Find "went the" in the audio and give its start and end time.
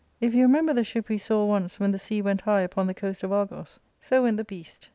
4.23-4.43